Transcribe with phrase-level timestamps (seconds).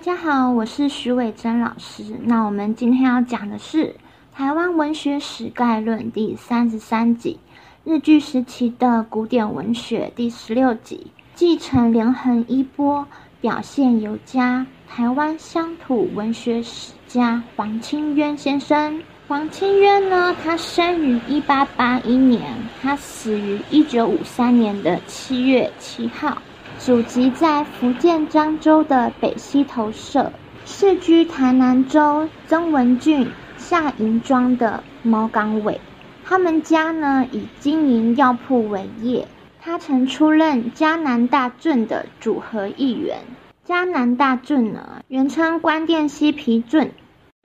[0.00, 2.02] 大家好，我是徐伟珍老师。
[2.22, 3.88] 那我们今天要讲的是
[4.32, 7.38] 《台湾文学史概论》第三十三集，
[7.84, 13.06] 日据时期的古典文学第十六集，继承连横衣钵，
[13.42, 14.66] 表现尤佳。
[14.88, 19.02] 台湾乡土文学史家黄清渊先生。
[19.28, 22.42] 黄清渊呢，他生于一八八一年，
[22.80, 26.40] 他死于一九五三年的七月七号。
[26.78, 30.32] 祖籍在福建漳州的北溪头社，
[30.64, 35.80] 世居台南州曾文郡下营庄的毛岗尾。
[36.24, 39.26] 他们家呢以经营药铺为业。
[39.62, 43.18] 他曾出任嘉南大圳的组合议员。
[43.62, 46.92] 嘉南大圳呢，原称关店溪皮圳，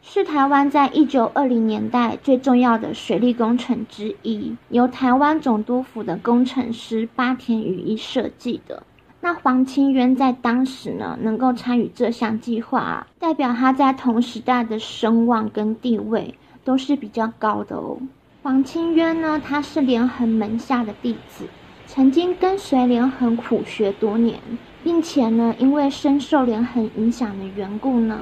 [0.01, 8.83] 是台湾在一九二零年代最重要的水利工程之一，由台湾总督府的工程师八田羽一设计的。
[9.25, 17.97] 那黄清渊在当时呢，能够参与这项计划啊，代表他在同时代的声望跟地位都是比较高的哦。
[18.43, 21.45] 黄清渊呢，他是连横门下的弟子，
[21.87, 24.39] 曾经跟随连横苦学多年，
[24.83, 28.19] 并且呢，因为深受连横影响的缘故呢，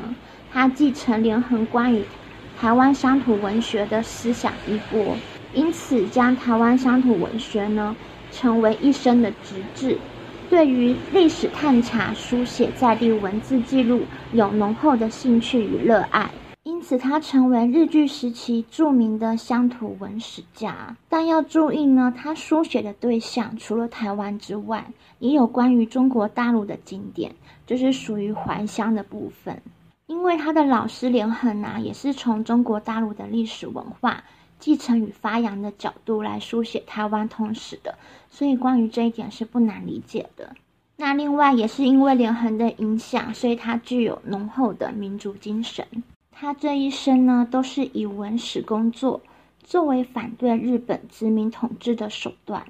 [0.54, 2.06] 他继承连横关于
[2.58, 5.18] 台湾乡土文学的思想衣钵，
[5.54, 7.94] 因此将台湾乡土文学呢，
[8.32, 9.98] 成为一生的直至。
[10.50, 14.02] 对于历史探查、书写在地文字记录
[14.34, 16.30] 有浓厚的兴趣与热爱，
[16.64, 20.96] 因此他成为日据时期著名的乡土文史家。
[21.10, 24.86] 但要注意呢，他书写的对象除了台湾之外，
[25.20, 27.34] 也有关于中国大陆的经典，
[27.66, 29.62] 就是属于还乡的部分。
[30.06, 34.24] 因为他的老师连横啊，也是从中国大陆的历史文化。
[34.64, 37.96] 继承与发扬的角度来书写台湾通史的，
[38.30, 40.56] 所以关于这一点是不难理解的。
[40.96, 45.86] 那另外也是因为连横的影响，所以他具有浓厚的民族精神。
[46.32, 49.20] 他这一生呢，都是以文史工作
[49.66, 52.64] 作为反对日本殖民统治的手段。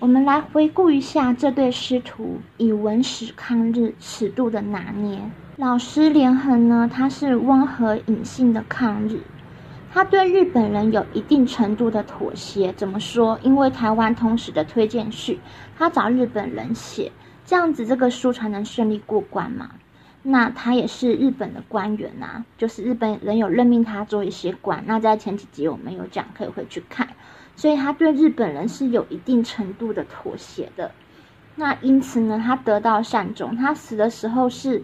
[0.00, 5.18] 我们来回顾一下这对师徒以文史抗日尺度的拿捏。
[5.56, 9.22] 老师连横呢，他是温和隐性的抗日。
[9.92, 13.38] 他对日本人有一定程度的妥协，怎么说？
[13.42, 15.40] 因为台湾通史的推荐序，
[15.76, 17.10] 他找日本人写，
[17.44, 19.70] 这样子这个书才能顺利过关嘛。
[20.22, 24.84] 那他也是日本的官员呐，就是日本人有任命他做一些官。
[24.86, 27.08] 那在前几集我们有讲，可以回去看。
[27.56, 30.90] 所以他对日本人是有一定程度的妥协的。
[31.56, 34.82] 那因此呢，他得到善终，他死的时候是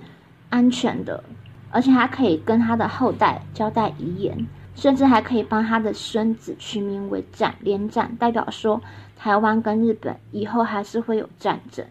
[0.51, 1.23] 安全的，
[1.71, 4.47] 而且还可以跟他的后代交代遗言。
[4.75, 8.81] 甚至还可以帮他的孙子取名为战连战，代表说
[9.17, 11.85] 台湾跟日本以后还是会有战争。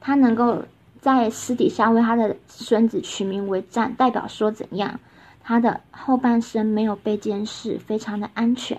[0.00, 0.64] 他能够
[1.00, 4.98] 在私底下为他的孙子取名为战，代表说怎样？
[5.42, 8.78] 他的后半生没有被监视，非常的安全。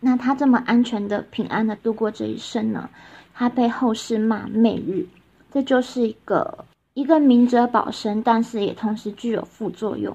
[0.00, 2.88] 那他这么安全的、平安的度过这一生呢？
[3.34, 5.06] 他被后世骂媚日，
[5.50, 10.14] 这就是一个一个明哲保身，但是也同时具有副作用。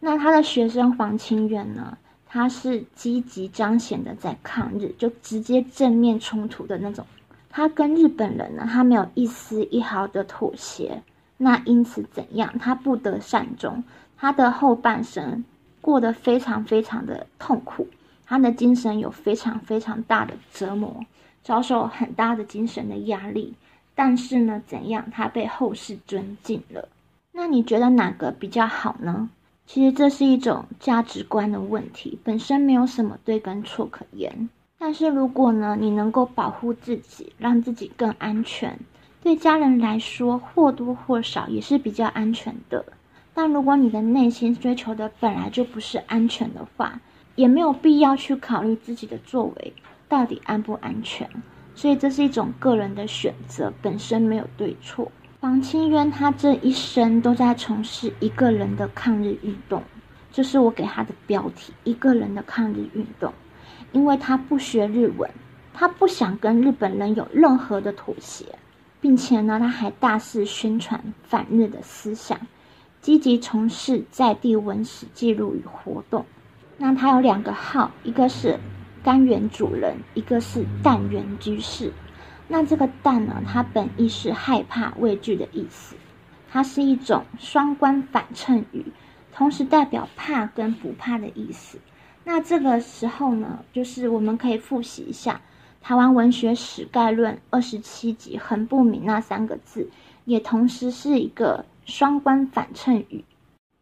[0.00, 1.96] 那他的学生黄清远呢？
[2.28, 7.04] 他是积极彰显的在抗日，就直接正面冲突的那种。
[7.48, 11.02] 他跟日本人呢，他没有一丝一毫的妥协。
[11.38, 12.52] 那因此怎样？
[12.58, 13.82] 他不得善终，
[14.16, 15.44] 他的后半生
[15.80, 17.88] 过得非常非常的痛苦，
[18.26, 21.04] 他的精神有非常非常大的折磨，
[21.42, 23.54] 遭受很大的精神的压力。
[23.94, 25.10] 但是呢，怎样？
[25.10, 26.88] 他被后世尊敬了。
[27.32, 29.30] 那你觉得哪个比较好呢？
[29.70, 34.48] 其实这是一种价值观的问题，本身没有什么对跟错可言。
[34.78, 38.78] 但是如果呢，你能够保护自己，让自己更安全，
[39.22, 42.82] 对家人来说或多或少也是比较安全的。
[43.34, 46.98] 但如果你的内心追求的本来就不是安全的话，
[47.34, 49.74] 也没有必要去考虑自己的作为
[50.08, 51.28] 到底安不安全。
[51.74, 55.12] 所以这是一种个人的选择，本身没有对错。
[55.40, 59.84] 黄清渊他这一生都在从事一个人的抗日运动，
[60.32, 63.32] 这是我给他的标题：一个人的抗日运动。
[63.92, 65.30] 因为他不学日文，
[65.72, 68.46] 他不想跟日本人有任何的妥协，
[69.00, 72.36] 并且呢，他还大肆宣传反日的思想，
[73.00, 76.26] 积极从事在地文史记录与活动。
[76.78, 78.58] 那他有两个号，一个是
[79.04, 81.92] 甘源主人，一个是淡源居士。
[82.48, 83.42] 那这个“淡”呢？
[83.46, 85.94] 它本意是害怕、畏惧的意思，
[86.50, 88.86] 它是一种双关反衬语，
[89.32, 91.78] 同时代表怕跟不怕的意思。
[92.24, 95.34] 那这个时候呢，就是我们可以复习一下
[95.86, 99.90] 《台湾文学史概论》二十七集“横不明”那三个字，
[100.24, 103.24] 也同时是一个双关反衬语。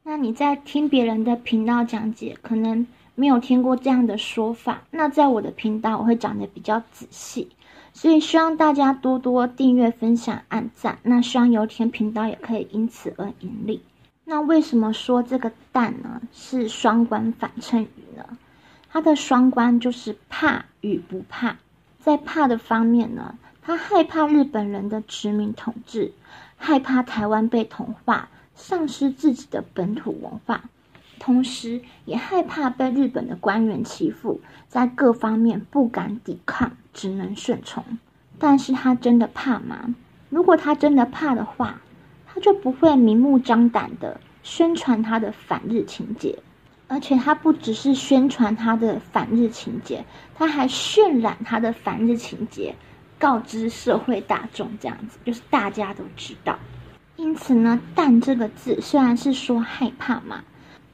[0.02, 4.82] 那你在听别人的频道讲解，可能没有听过这样的说法。
[4.90, 7.48] 那在我的频道，我会讲的比较仔细，
[7.96, 10.98] 所以希望大家多多订阅、分享、按赞。
[11.02, 13.82] 那希望油田频道也可以因此而盈利。
[14.26, 18.37] 那为什么说这个蛋呢是双关反衬语呢？
[18.90, 21.56] 它的双关就是怕与不怕。
[21.98, 26.12] 在怕的方面呢，他害怕日本人的殖民统治，
[26.58, 28.28] 害怕台湾被同化。
[28.54, 30.64] 丧失自己的本土文化，
[31.18, 37.82] 同时也害怕被日本的官员欺负，在各方面不敢抵抗，只能顺从。
[38.38, 39.94] 但是他真的怕吗？
[40.28, 41.80] 如果他真的怕的话，
[42.26, 46.38] 他就不会明目张胆的宣传他的反日情节，
[46.88, 50.04] 而且他不只是宣传他的反日情节，
[50.34, 52.74] 他还渲染他的反日情节，
[53.18, 56.58] 告知社会大众，这样子就是大家都知道。
[57.16, 60.44] 因此呢，“但”这个字虽然是说害怕嘛，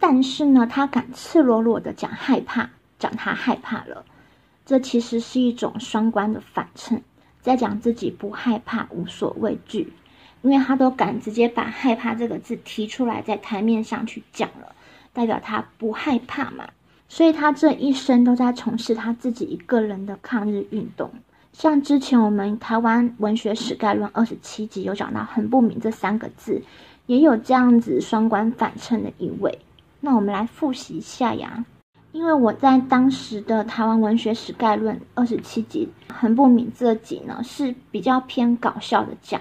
[0.04, 2.68] 但是呢，他敢赤裸裸的讲害怕，
[2.98, 4.04] 讲他害怕了，
[4.66, 7.00] 这其实是一种双关的反衬，
[7.40, 9.92] 在讲自己不害怕、无所畏惧，
[10.42, 14.74] 因为他都敢直接把害怕这个字提出来，在台面上去讲了，
[15.12, 16.68] 代表他不害怕嘛，
[17.08, 21.12] 所以他这一生都在从事他自己一个人的抗日运动。
[21.52, 26.60] 像之前我们台湾文学史概论二十七集有讲到“很不明”这三个字，
[27.06, 29.56] 也有这样子双关反衬的意味。
[30.04, 31.64] 那我们来复习一下呀，
[32.10, 39.40] 因为我在当时的台湾文学史概论二十七集“很不明”这集呢是比较偏搞笑的讲，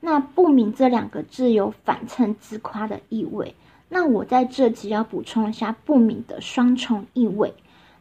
[0.00, 3.54] 那“不明”这两个字有反衬自夸的意味。
[3.88, 7.54] 那我在这集要补充一下“不明”的双重意味。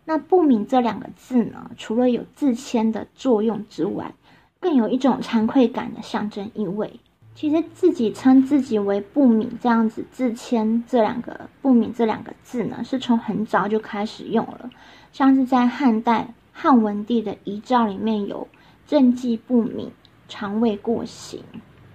[0.03, 4.11] 那“不明”这两个字呢，除了有自谦的作用之外，
[4.59, 6.99] 更有一种惭愧感的象征意味。
[7.33, 14.69] 其实自己称自己为“不敏”这样子自谦，这两个“不敏”这两个字呢，是从很早就开始用了。
[15.11, 18.47] 像是在汉代汉文帝的遗诏里面有
[18.85, 19.89] “政绩不敏，
[20.27, 21.41] 常未过刑”。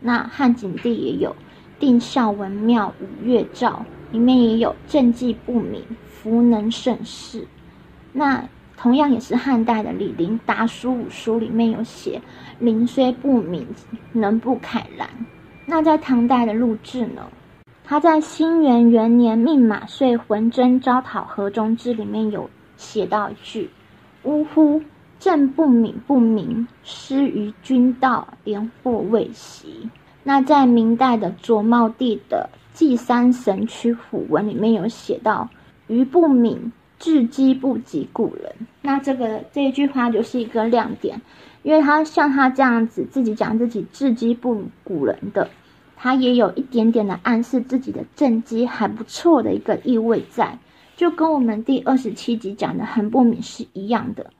[0.00, 1.36] 那汉景帝也有
[1.78, 7.46] “定孝文庙五月诏”，里面也有“政绩不敏，弗能胜事”。
[8.12, 12.20] 那同样也是汉代的《李陵达书五书》里面有写
[12.60, 13.66] “灵虽不敏，
[14.12, 15.08] 能不慨然”。
[15.64, 17.26] 那在唐代的陆志呢，
[17.84, 23.70] 他在兴元元年命马遂浑真招讨河中之里面有写到一句
[24.24, 24.82] ：“呜呼，
[25.18, 29.88] 朕不敏不明，失于君道，连祸未息。”
[30.22, 35.48] 那在明代的左茂帝的《祭三神曲虎文》里面有写到
[35.88, 38.52] ：“余不敏。”智击不及古人，
[38.82, 41.20] 那这个这一句话就是一个亮点，
[41.62, 45.48] 因为他像他这样子自己讲自己智击不如古人的，
[45.96, 50.58] 他也有一点点的暗示自己的政绩还不错的一个意味在，
[50.96, 54.30] 就跟我们第二十七集讲的很不明是一样的，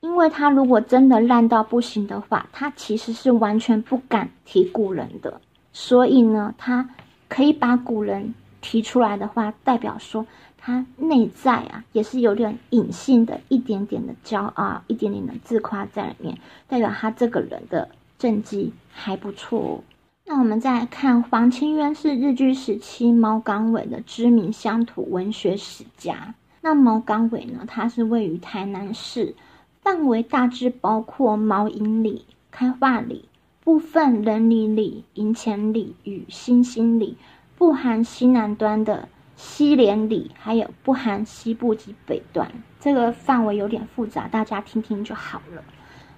[0.00, 5.40] 因为他如果真的烂到不行的话，他其实是完全不敢提古人的，
[5.72, 6.88] 所以呢，他
[7.28, 8.34] 可以把古人
[8.64, 10.26] 提出来的话，代表说。
[10.66, 19.84] 他内在啊，也是有点隐性的一点点的骄傲，一点点的自夸在里面，代表他这个人的政绩还不错。
[20.24, 26.34] 那我们再来看黄清渊是日据时期毛港尾的知名乡土文学史家。
[26.62, 29.34] 那毛港尾呢，它是位于台南市，
[29.82, 33.26] 范围大致包括毛营里、开化里、
[33.62, 37.18] 部分仁里里、银钱里与新兴里，
[37.56, 39.08] 不含西南端的。
[39.36, 45.60] 西连里还有不含西部及北端，这个范围有点复杂，大家听听就好了。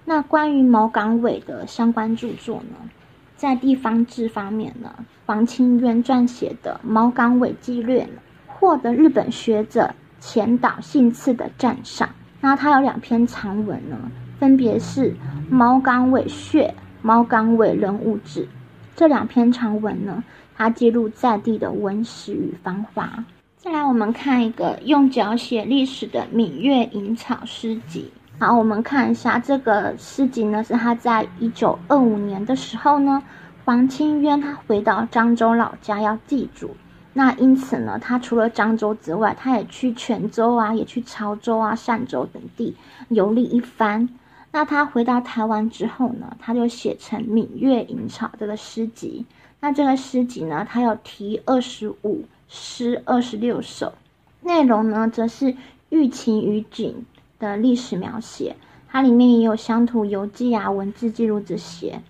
[0.05, 2.77] 那关于毛港尾的相关著作呢，
[3.35, 12.11] 在地方志方面呢，黄清渊撰写的《毛港尾纪略》呢，获得日本学者前岛信次的赞赏。
[12.43, 13.97] 那他有两篇长文呢，
[14.39, 15.13] 分别是
[15.49, 16.69] 《毛港尾穴》
[17.01, 18.43] 《毛港尾人物志》
[18.95, 20.23] 这两篇长文呢。
[20.57, 23.25] 它记录在地的文史与繁华。
[23.57, 28.11] 再来，我们看一个用脚写历史的《闽月吟草诗集》。
[28.45, 33.23] 好，我们看一下这个诗集呢，是他在一九二五年的时候呢，
[33.65, 36.71] 黄清渊他回到漳州老家要祭祖。
[37.13, 42.77] 那因此呢，他除了漳州之外，他也去泉州啊，也去潮州啊、汕州等地
[43.09, 44.09] 游历一番。
[44.53, 49.27] 那他回到台湾之后呢，他就写成《闽月吟草》这个诗集。
[49.61, 53.95] 那这个诗集呢，它有题二十五诗二十六首，
[54.43, 55.57] 内容呢则是
[55.89, 57.05] 寓情于景
[57.39, 58.57] 的历史描写，
[58.89, 62.01] 它里面也有乡土游记啊、文字记录这些。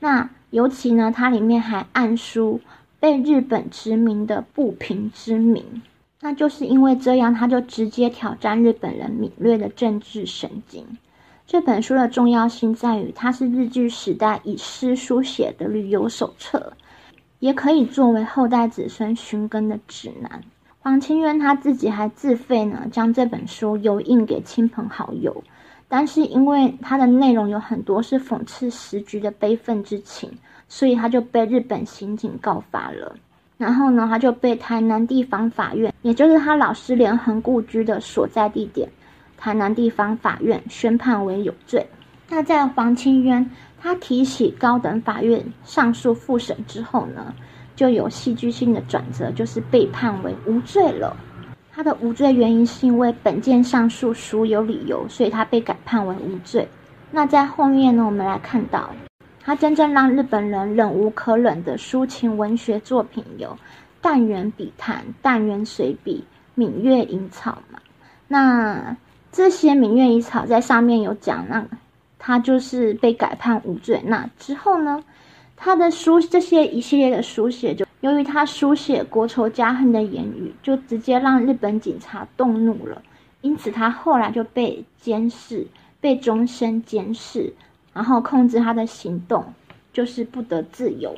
[0.00, 2.60] 那尤其呢，它里面还暗书
[3.00, 5.82] 被日本殖民的不平之名。
[6.20, 10.84] 那就是因为这样，他就直接挑战日本人敏锐的政治神经。
[11.46, 16.72] 这本书的重要性在于，它是日据时代以诗书写的旅游手册，
[17.38, 20.42] 也可以作为后代子孙寻根的指南。
[20.80, 25.42] 黄清渊他自己还自费呢，将这本书邮印给亲朋好友。
[25.88, 30.28] 但是因为它的内容有很多是讽刺时局的悲愤之情，
[30.68, 33.14] 所以他就被日本刑警告发了。
[33.56, 38.88] 然后呢，他就被台南地方法院，也就是他老师连横故居的所在地点。
[39.36, 41.86] 台南地方法院宣判为有罪。
[42.28, 43.48] 那在黄清渊
[43.80, 47.34] 他提起高等法院上诉复审之后呢，
[47.76, 51.16] 就有戏剧性的转折，就是被判为无罪了。
[51.72, 56.66] 他的无罪原因是因为本件上诉属有理由，所以他被改判为无罪。
[57.10, 58.90] 那在后面呢，我们来看到
[59.44, 63.48] 他真正让日本人忍无可忍的抒情文学作品有
[64.00, 66.18] 《淡园笔谈》《淡园随笔》
[66.54, 67.78] 《闽月隐草》嘛。
[68.26, 68.96] 那
[69.30, 71.64] 这些《明月遗草》在上面有讲，那
[72.26, 74.02] 他就是被改判无罪。
[74.04, 75.04] 那之后呢，
[75.54, 83.00] 他的书这些一系列的书写，就由于他书写国仇家恨的言语，就直接让日本警察动怒了。
[83.42, 85.64] 因此，他后来就被监视，
[86.00, 87.54] 被终身监视，
[87.92, 89.44] 然后控制他的行动，
[89.92, 91.14] 就是不得自由。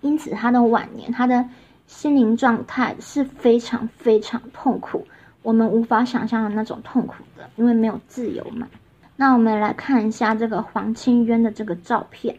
[0.00, 1.44] 因此，他的晚年，他的
[1.88, 5.04] 心灵状态是非常非常痛苦。
[5.42, 8.68] 我们无法想象的那种痛苦的，因为没有自由嘛。
[9.22, 12.36] 那我们来看一下这个黄清渊的这个照片，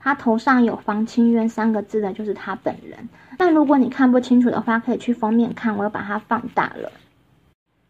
[0.00, 3.06] 他头上有黄清渊三个字的，就是他本人。
[3.36, 6.90] 但如果你看不清楚的话，可以去封面看，我又把它放大了。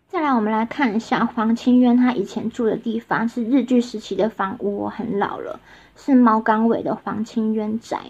[0.08, 5.60] 再来，我们来看一下黄清渊他以前住的地方是日据时期的房屋，很老了，
[5.94, 8.00] 是毛港尾的黄清渊宅。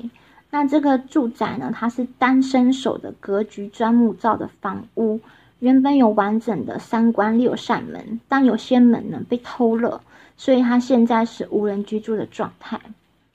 [0.49, 5.21] 那这个住宅呢，它是单身手的格局砖木造的房屋。
[5.59, 10.01] 原本有完整的三关六扇门，但有些门呢被偷了，
[10.37, 12.81] 所以它现在是无人居住的状态。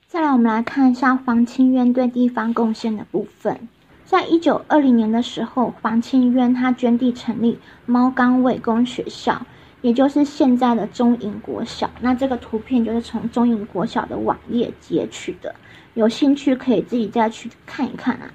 [0.06, 3.68] 再来，我们来看一下黄清渊对地方贡献的部分。
[4.04, 9.42] 在一九二零年的时候，黄清渊他捐地成立猫冈卫工学校，
[9.82, 11.90] 也就是现在的中影国小。
[12.00, 15.54] 那这个图片就是从中影国小的网页截取的，
[15.92, 18.30] 有兴趣可以自己再去看一看啊。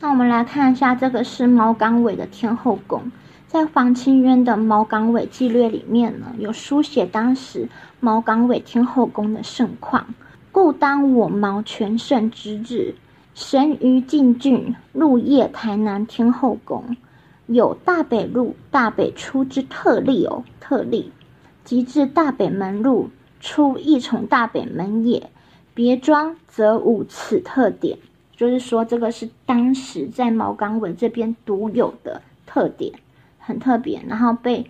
[0.00, 3.10] 那我们来看一下，这个是猫冈卫的天后宫。
[3.46, 7.68] 在黄清渊的《猫港尾纪略》里面呢，有书写当时
[8.04, 10.06] 毛港尾天后宫的盛况。
[10.52, 12.96] 故当我毛全盛之日，
[13.34, 16.98] 神于进郡入夜台南天后宫，
[17.46, 21.12] 有大北路大北出之特例哦，特例，
[21.64, 23.08] 即至大北门路
[23.40, 25.30] 出亦从大北门也。
[25.72, 27.96] 别庄则无此特点，
[28.36, 32.92] 就是说这个是当时在毛港尾这边独有的特点。
[33.38, 34.66] 很特别，然后被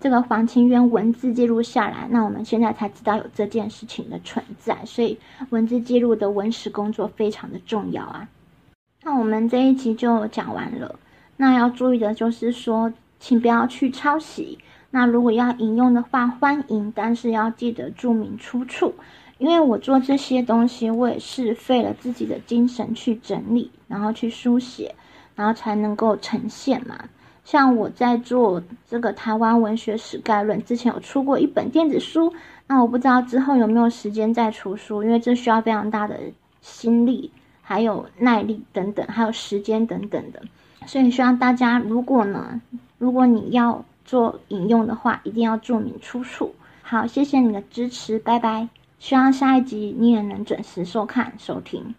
[0.00, 5.18] 这个黄清渊文字记录下来，那我们现在才知道有这件事情的存在，所以
[5.50, 8.28] 文字记录的文史工作非常的重要啊。
[9.02, 10.98] 那我们这一集就讲完了，
[11.36, 14.58] 那要注意的就是说，请不要去抄袭。
[14.90, 18.94] 那如果要引用的话，欢迎，但是要记得注明出处，
[19.38, 24.94] 因为我做这些东西，我也是费了自己的精神去整理，然后去书写，
[25.34, 27.04] 然后才能够呈现嘛。
[27.50, 32.30] 像我在做这个台湾文学史概论之前，有出过一本电子书，
[32.66, 36.20] 那我不知道之后有没有时间再出书，因为这需要非常大的
[36.60, 40.42] 心力、还有耐力等等，还有时间等等的，
[40.84, 42.60] 所以希望大家如果呢，
[42.98, 46.54] 如果你要做引用的话，一定要注明出处。
[46.82, 48.68] 好，谢谢你的支持，拜拜。
[48.98, 51.94] 希望下一集你也能准时收看收听。